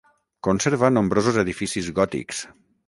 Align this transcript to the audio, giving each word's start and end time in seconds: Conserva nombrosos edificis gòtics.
Conserva 0.47 0.91
nombrosos 0.95 1.39
edificis 1.45 1.95
gòtics. 2.03 2.45